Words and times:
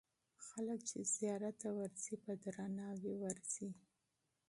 خلک 0.47 0.79
چې 0.89 0.99
زیارت 1.15 1.55
ته 1.61 1.69
ورځي، 1.77 2.15
په 2.25 2.31
درناوي 2.43 3.13
ورځي. 3.23 3.69